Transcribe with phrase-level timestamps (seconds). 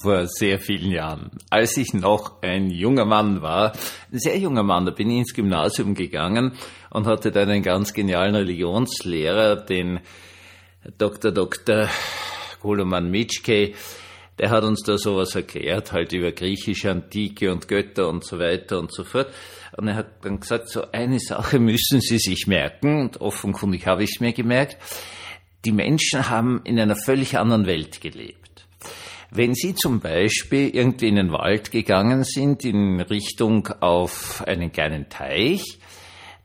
[0.00, 3.72] vor sehr vielen Jahren, als ich noch ein junger Mann war,
[4.12, 6.52] ein sehr junger Mann, da bin ich ins Gymnasium gegangen
[6.90, 10.00] und hatte dann einen ganz genialen Religionslehrer, den
[10.96, 11.32] Dr.
[11.32, 11.88] Dr.
[12.60, 13.72] Koloman Mitschke,
[14.38, 18.78] der hat uns da sowas erklärt, halt über griechische Antike und Götter und so weiter
[18.78, 19.28] und so fort.
[19.76, 24.04] Und er hat dann gesagt, so eine Sache müssen Sie sich merken, und offenkundig habe
[24.04, 24.76] ich es mir gemerkt,
[25.64, 28.47] die Menschen haben in einer völlig anderen Welt gelebt.
[29.30, 35.10] Wenn Sie zum Beispiel irgendwie in den Wald gegangen sind, in Richtung auf einen kleinen
[35.10, 35.78] Teich,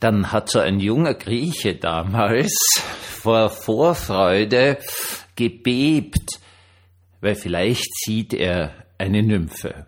[0.02, 2.52] dann hat so ein junger Grieche damals
[3.02, 4.80] vor Vorfreude
[5.38, 6.42] gebebt,
[7.22, 9.86] weil vielleicht sieht er eine Nymphe.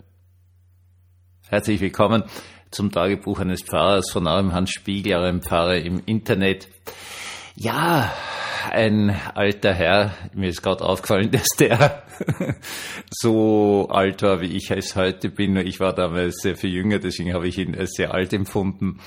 [1.50, 2.24] Herzlich willkommen
[2.72, 6.70] zum Tagebuch eines Pfarrers von eurem Hans Spiegel, eurem Pfarrer im Internet.
[7.56, 8.14] Ja,
[8.72, 12.04] ein alter Herr, mir ist gerade aufgefallen, dass der
[13.10, 15.54] so alt war, wie ich es heute bin.
[15.54, 19.00] Nur ich war damals sehr viel jünger, deswegen habe ich ihn als sehr alt empfunden.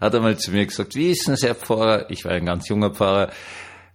[0.00, 2.10] Hat einmal zu mir gesagt, wie ist denn Herr Pfarrer?
[2.10, 3.30] Ich war ein ganz junger Pfarrer.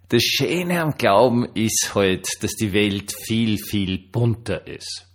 [0.09, 5.07] Das Schöne am Glauben ist halt, dass die Welt viel, viel bunter ist.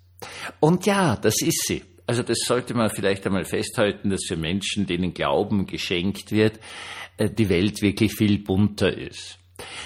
[0.60, 1.82] Und ja, das ist sie.
[2.06, 6.60] Also das sollte man vielleicht einmal festhalten, dass für Menschen, denen Glauben geschenkt wird,
[7.16, 9.38] äh, die Welt wirklich viel bunter ist.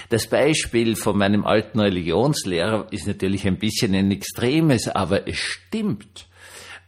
[0.08, 6.26] Das Beispiel von meinem alten Religionslehrer ist natürlich ein bisschen ein extremes, aber es stimmt.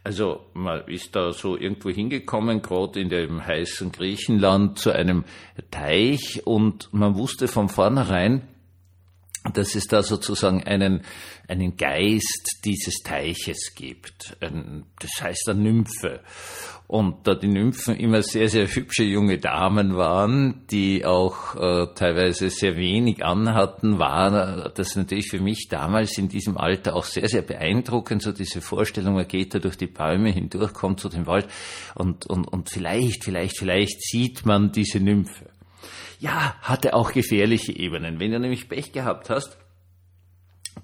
[0.03, 5.23] Also man ist da so irgendwo hingekommen, gerade in dem heißen Griechenland, zu einem
[5.71, 8.41] Teich und man wusste von vornherein,
[9.51, 11.01] dass es da sozusagen einen,
[11.47, 14.37] einen Geist dieses Teiches gibt.
[14.39, 16.21] Das heißt eine Nymphe.
[16.87, 22.49] Und da die Nymphen immer sehr, sehr hübsche junge Damen waren, die auch äh, teilweise
[22.49, 27.41] sehr wenig anhatten, war das natürlich für mich damals in diesem Alter auch sehr, sehr
[27.41, 31.47] beeindruckend, so diese Vorstellung, man geht da durch die Bäume hindurch, kommt zu dem Wald
[31.95, 35.52] und, und, und vielleicht, vielleicht, vielleicht sieht man diese Nymphe.
[36.19, 38.19] Ja, hatte auch gefährliche Ebenen.
[38.19, 39.57] Wenn du nämlich Pech gehabt hast,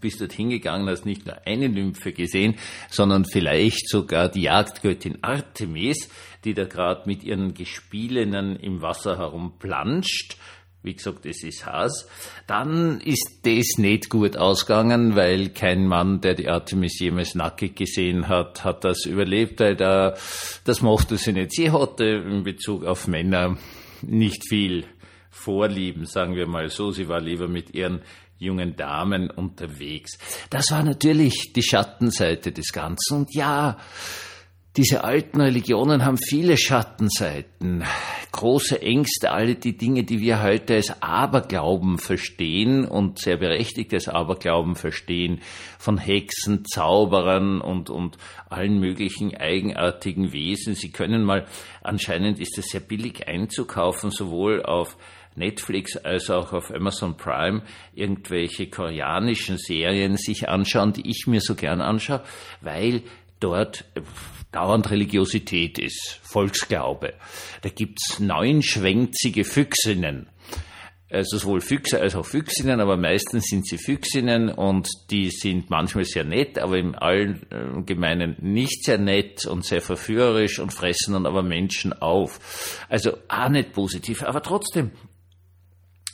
[0.02, 2.56] bist dort hingegangen, hast nicht nur eine Nymphe gesehen,
[2.90, 6.10] sondern vielleicht sogar die Jagdgöttin Artemis,
[6.46, 10.38] die da gerade mit ihren Gespielinnen im Wasser herumplanscht.
[10.82, 12.08] Wie gesagt, es ist Hass.
[12.48, 18.30] Dann ist das nicht gut ausgegangen, weil kein Mann, der die Artemis jemals nackig gesehen
[18.30, 20.16] hat, hat das überlebt, weil da,
[20.64, 21.52] das mochte sie nicht.
[21.52, 23.58] Sie hatte in Bezug auf Männer
[24.02, 24.86] nicht viel
[25.30, 26.92] Vorlieben, sagen wir mal so.
[26.92, 28.02] Sie war lieber mit ihren
[28.38, 30.18] jungen Damen unterwegs.
[30.50, 33.18] Das war natürlich die Schattenseite des Ganzen.
[33.18, 33.78] Und ja,
[34.78, 37.84] diese alten Religionen haben viele Schattenseiten,
[38.32, 44.76] große Ängste, alle die Dinge, die wir heute als Aberglauben verstehen und sehr berechtigtes Aberglauben
[44.76, 45.42] verstehen,
[45.80, 50.76] von Hexen, Zauberern und, und allen möglichen eigenartigen Wesen.
[50.76, 51.46] Sie können mal,
[51.82, 54.98] anscheinend ist es sehr billig einzukaufen, sowohl auf
[55.36, 57.62] Netflix als auch auf Amazon Prime
[57.94, 62.24] irgendwelche koreanischen Serien sich anschauen, die ich mir so gern anschaue,
[62.62, 63.04] weil
[63.40, 63.86] dort
[64.52, 67.14] dauernd Religiosität ist, Volksglaube.
[67.62, 70.28] Da gibt's neunschwänzige Füchsinnen.
[71.12, 76.06] Also sowohl Füchse als auch Füchsinnen, aber meistens sind sie Füchsinnen und die sind manchmal
[76.06, 81.42] sehr nett, aber im Allgemeinen nicht sehr nett und sehr verführerisch und fressen dann aber
[81.42, 82.86] Menschen auf.
[82.90, 84.92] Also auch nicht positiv, aber trotzdem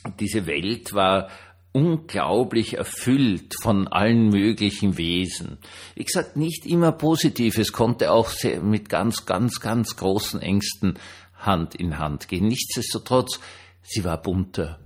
[0.08, 1.28] diese Welt war
[1.72, 5.58] unglaublich erfüllt von allen möglichen Wesen.
[5.94, 8.30] Wie gesagt, nicht immer positiv, es konnte auch
[8.62, 10.98] mit ganz, ganz, ganz großen Ängsten
[11.38, 12.48] Hand in Hand gehen.
[12.48, 13.40] Nichtsdestotrotz,
[13.82, 14.78] sie war bunter.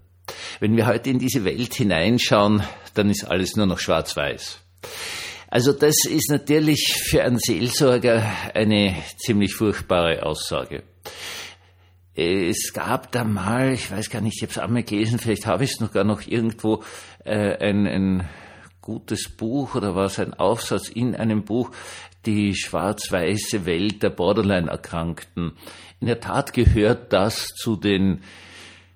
[0.58, 2.64] Wenn wir heute in diese Welt hineinschauen,
[2.94, 4.58] dann ist alles nur noch schwarz-weiß.
[5.48, 10.82] Also das ist natürlich für einen Seelsorger eine ziemlich furchtbare Aussage.
[12.14, 15.64] Es gab da mal, ich weiß gar nicht, ich habe es einmal gelesen, vielleicht habe
[15.64, 16.82] ich es noch gar noch irgendwo,
[17.24, 18.28] äh, ein, ein
[18.80, 21.70] gutes Buch oder war es ein Aufsatz in einem Buch,
[22.26, 25.52] die schwarz-weiße Welt der Borderline-Erkrankten.
[26.00, 28.22] In der Tat gehört das zu den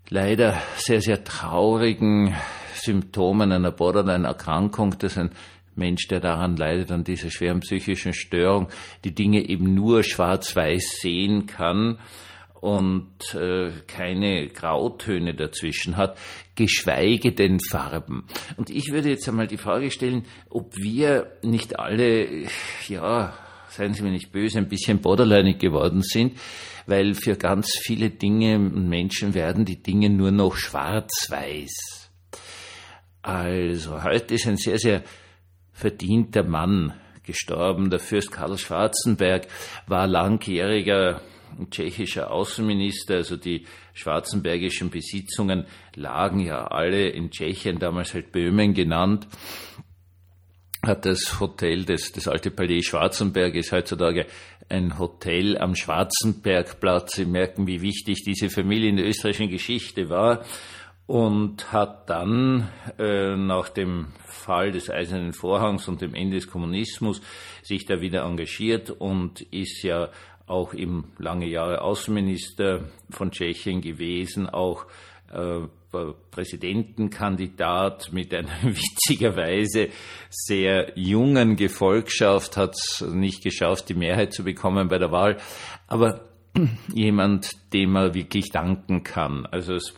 [0.08, 2.34] leider sehr, sehr traurigen
[2.74, 5.30] Symptomen einer Borderline-Erkrankung, dass ein
[5.76, 8.68] Mensch, der daran leidet, an dieser schweren psychischen Störung,
[9.04, 11.98] die Dinge eben nur schwarz-weiß sehen kann
[12.64, 16.16] und äh, keine Grautöne dazwischen hat,
[16.54, 18.24] geschweige denn Farben.
[18.56, 22.26] Und ich würde jetzt einmal die Frage stellen, ob wir nicht alle,
[22.88, 23.34] ja,
[23.68, 26.38] seien Sie mir nicht böse, ein bisschen borderlinig geworden sind,
[26.86, 32.08] weil für ganz viele Dinge und Menschen werden die Dinge nur noch schwarz-weiß.
[33.20, 35.02] Also heute ist ein sehr, sehr
[35.74, 36.94] verdienter Mann
[37.24, 37.90] gestorben.
[37.90, 39.48] Der Fürst Karl Schwarzenberg
[39.86, 41.20] war langjähriger
[41.70, 49.26] tschechischer Außenminister, also die schwarzenbergischen Besitzungen lagen ja alle in Tschechien, damals halt Böhmen genannt.
[50.84, 54.26] Hat das Hotel, das, das alte Palais Schwarzenberg ist heutzutage
[54.68, 57.16] ein Hotel am Schwarzenbergplatz.
[57.16, 60.44] Sie merken, wie wichtig diese Familie in der österreichischen Geschichte war.
[61.06, 67.20] Und hat dann äh, nach dem Fall des Eisernen Vorhangs und dem Ende des Kommunismus
[67.62, 70.08] sich da wieder engagiert und ist ja
[70.46, 74.86] auch im lange Jahre Außenminister von Tschechien gewesen, auch
[75.32, 75.60] äh,
[76.30, 79.88] Präsidentenkandidat mit einer witzigerweise
[80.28, 85.38] sehr jungen Gefolgschaft, hat es nicht geschafft, die Mehrheit zu bekommen bei der Wahl.
[85.86, 86.28] Aber
[86.92, 89.46] jemand, dem man wirklich danken kann.
[89.46, 89.96] Also es ist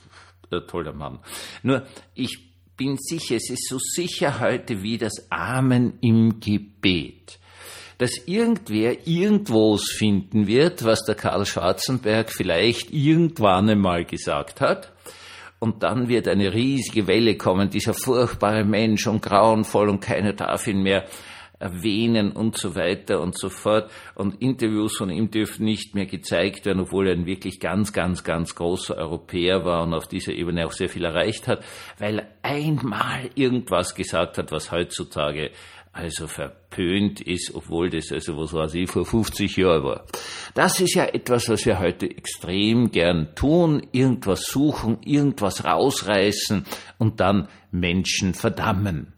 [0.53, 1.19] ein toller Mann.
[1.63, 2.39] Nur ich
[2.77, 7.39] bin sicher, es ist so sicher heute wie das Amen im Gebet
[7.99, 14.93] dass irgendwer irgendwas finden wird, was der Karl Schwarzenberg vielleicht irgendwann einmal gesagt hat.
[15.59, 20.67] Und dann wird eine riesige Welle kommen, dieser furchtbare Mensch und grauenvoll und keiner darf
[20.67, 21.07] ihn mehr
[21.59, 23.91] erwähnen und so weiter und so fort.
[24.15, 28.25] Und Interviews von ihm dürfen nicht mehr gezeigt werden, obwohl er ein wirklich ganz, ganz,
[28.25, 31.65] ganz großer Europäer war und auf dieser Ebene auch sehr viel erreicht hat,
[31.99, 35.51] weil er einmal irgendwas gesagt hat, was heutzutage
[35.97, 40.07] also verpönt ist, obwohl das also, was weiß ich, vor 50 Jahren war.
[40.55, 46.65] Das ist ja etwas, was wir heute extrem gern tun, irgendwas suchen, irgendwas rausreißen
[46.99, 49.15] und dann Menschen verdammen.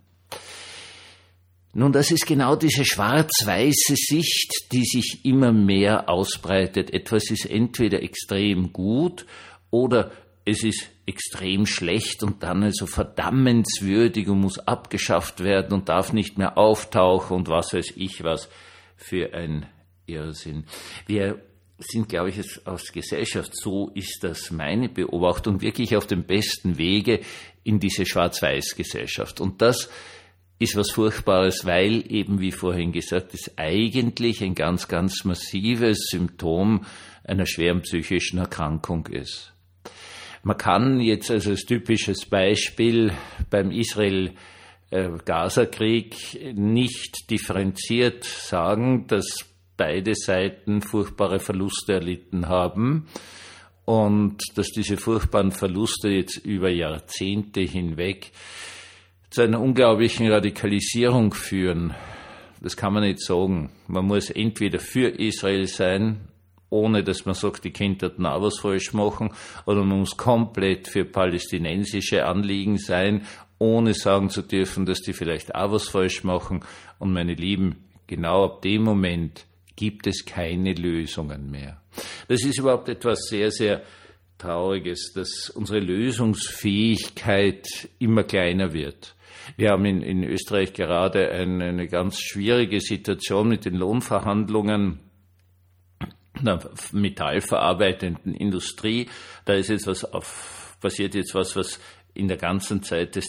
[1.74, 6.92] Nun, das ist genau diese schwarz-weiße Sicht, die sich immer mehr ausbreitet.
[6.92, 9.26] Etwas ist entweder extrem gut
[9.70, 10.12] oder
[10.44, 16.38] es ist extrem schlecht und dann also verdammenswürdig und muss abgeschafft werden und darf nicht
[16.38, 18.48] mehr auftauchen und was weiß ich was
[18.96, 19.66] für ein
[20.06, 20.64] Irrsinn.
[21.06, 21.40] Wir
[21.78, 27.20] sind, glaube ich, aus Gesellschaft, so ist das meine Beobachtung, wirklich auf dem besten Wege
[27.62, 29.40] in diese Schwarz-Weiß-Gesellschaft.
[29.40, 29.88] Und das
[30.58, 36.84] ist was Furchtbares, weil eben, wie vorhin gesagt, es eigentlich ein ganz, ganz massives Symptom
[37.22, 39.52] einer schweren psychischen Erkrankung ist.
[40.42, 43.12] Man kann jetzt also als typisches Beispiel
[43.50, 44.32] beim Israel
[44.90, 49.46] Gaza-Krieg nicht differenziert sagen, dass
[49.76, 53.06] beide Seiten furchtbare Verluste erlitten haben
[53.84, 58.32] und dass diese furchtbaren Verluste jetzt über Jahrzehnte hinweg
[59.30, 61.94] zu einer unglaublichen Radikalisierung führen.
[62.60, 63.70] Das kann man nicht sagen.
[63.86, 66.28] Man muss entweder für Israel sein
[66.70, 69.30] ohne dass man sagt, die Kinder auch was falsch machen,
[69.66, 73.22] oder man muss komplett für palästinensische Anliegen sein,
[73.58, 76.60] ohne sagen zu dürfen, dass die vielleicht auch was falsch machen.
[76.98, 81.80] Und meine Lieben, genau ab dem Moment gibt es keine Lösungen mehr.
[82.28, 83.82] Das ist überhaupt etwas sehr, sehr
[84.38, 89.16] Trauriges, dass unsere Lösungsfähigkeit immer kleiner wird.
[89.56, 95.00] Wir haben in, in Österreich gerade eine, eine ganz schwierige Situation mit den Lohnverhandlungen
[96.46, 99.08] der metallverarbeitenden Industrie.
[99.44, 101.80] Da ist jetzt was auf, passiert jetzt was, was
[102.18, 103.26] in der ganzen Zeit des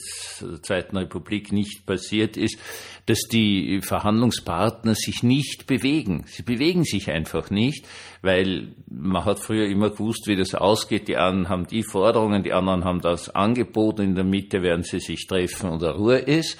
[0.63, 2.57] Zweiten Republik nicht passiert ist,
[3.05, 6.23] dass die Verhandlungspartner sich nicht bewegen.
[6.27, 7.87] Sie bewegen sich einfach nicht,
[8.21, 11.07] weil man hat früher immer gewusst, wie das ausgeht.
[11.07, 13.99] Die einen haben die Forderungen, die anderen haben das Angebot.
[13.99, 16.57] In der Mitte werden sie sich treffen und Ruhe ist.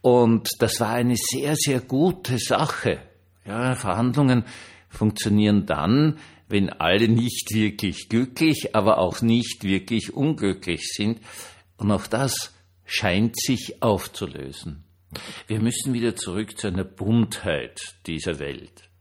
[0.00, 2.98] Und das war eine sehr, sehr gute Sache.
[3.46, 4.44] Ja, Verhandlungen
[4.92, 6.18] funktionieren dann,
[6.48, 11.20] wenn alle nicht wirklich glücklich, aber auch nicht wirklich unglücklich sind.
[11.76, 14.84] Und auch das scheint sich aufzulösen.
[15.46, 18.91] Wir müssen wieder zurück zu einer Buntheit dieser Welt.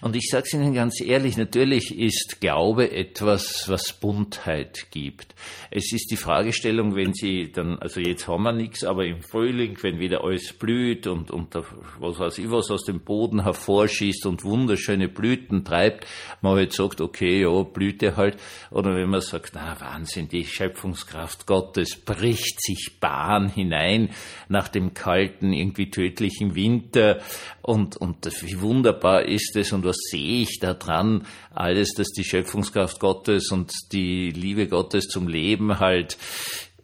[0.00, 5.34] Und ich sage es Ihnen ganz ehrlich, natürlich ist Glaube etwas, was Buntheit gibt.
[5.70, 9.76] Es ist die Fragestellung, wenn Sie dann, also jetzt haben wir nichts, aber im Frühling,
[9.82, 14.44] wenn wieder alles blüht und, und was weiß ich, was aus dem Boden hervorschießt und
[14.44, 16.06] wunderschöne Blüten treibt,
[16.40, 18.36] man halt sagt, okay, ja, Blüte halt.
[18.70, 24.10] Oder wenn man sagt, na Wahnsinn, die Schöpfungskraft Gottes bricht sich Bahn hinein
[24.48, 27.20] nach dem kalten, irgendwie tödlichen Winter
[27.62, 29.24] und, und wie wunderbar
[29.56, 31.26] es und was sehe ich da dran?
[31.50, 36.16] Alles, dass die Schöpfungskraft Gottes und die Liebe Gottes zum Leben halt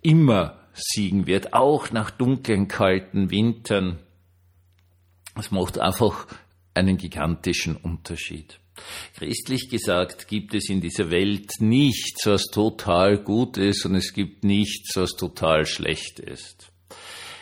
[0.03, 3.99] immer siegen wird, auch nach dunklen, kalten Wintern.
[5.39, 6.27] Es macht einfach
[6.75, 8.59] einen gigantischen Unterschied.
[9.15, 14.45] Christlich gesagt gibt es in dieser Welt nichts, was total gut ist und es gibt
[14.45, 16.71] nichts, was total schlecht ist.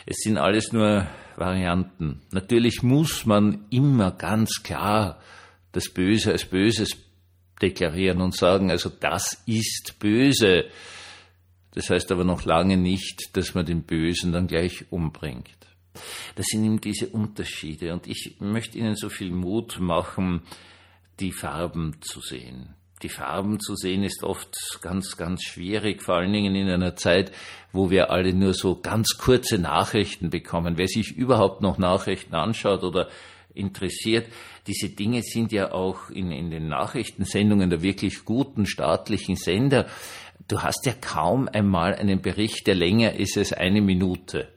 [0.06, 1.06] Es sind alles nur
[1.40, 2.20] Varianten.
[2.30, 5.20] Natürlich muss man immer ganz klar
[5.72, 6.96] das Böse als Böses
[7.60, 10.66] deklarieren und sagen, also das ist böse.
[11.72, 15.48] Das heißt aber noch lange nicht, dass man den Bösen dann gleich umbringt.
[16.36, 20.42] Das sind eben diese Unterschiede und ich möchte Ihnen so viel Mut machen,
[21.18, 22.74] die Farben zu sehen.
[23.02, 27.32] Die Farben zu sehen ist oft ganz, ganz schwierig, vor allen Dingen in einer Zeit,
[27.72, 30.76] wo wir alle nur so ganz kurze Nachrichten bekommen.
[30.76, 33.08] Wer sich überhaupt noch Nachrichten anschaut oder
[33.54, 34.26] interessiert,
[34.66, 39.86] diese Dinge sind ja auch in, in den Nachrichtensendungen der wirklich guten staatlichen Sender.
[40.46, 44.48] Du hast ja kaum einmal einen Bericht, der länger ist als eine Minute.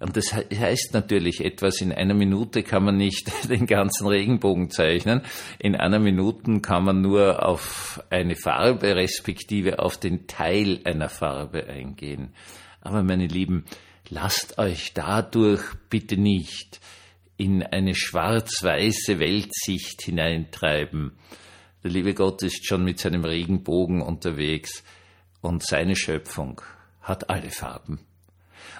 [0.00, 5.22] Und das heißt natürlich etwas, in einer Minute kann man nicht den ganzen Regenbogen zeichnen.
[5.58, 11.66] In einer Minute kann man nur auf eine Farbe respektive auf den Teil einer Farbe
[11.66, 12.32] eingehen.
[12.80, 13.64] Aber meine Lieben,
[14.08, 16.80] lasst euch dadurch bitte nicht
[17.36, 21.12] in eine schwarz-weiße Weltsicht hineintreiben.
[21.82, 24.84] Der liebe Gott ist schon mit seinem Regenbogen unterwegs
[25.40, 26.60] und seine Schöpfung
[27.00, 28.00] hat alle Farben.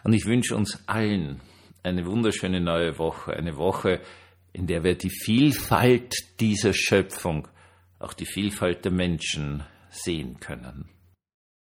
[0.05, 1.41] Und ich wünsche uns allen
[1.83, 4.01] eine wunderschöne neue Woche, eine Woche,
[4.53, 7.49] in der wir die Vielfalt dieser Schöpfung,
[7.99, 10.89] auch die Vielfalt der Menschen sehen können.